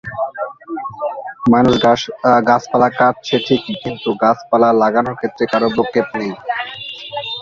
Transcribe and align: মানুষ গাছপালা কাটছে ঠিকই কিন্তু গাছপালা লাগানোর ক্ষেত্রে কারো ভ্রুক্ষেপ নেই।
মানুষ 1.53 1.75
গাছপালা 2.49 2.89
কাটছে 2.99 3.35
ঠিকই 3.45 3.75
কিন্তু 3.83 4.09
গাছপালা 4.21 4.69
লাগানোর 4.81 5.15
ক্ষেত্রে 5.19 5.43
কারো 5.51 5.67
ভ্রুক্ষেপ 5.73 6.07
নেই। 6.17 6.31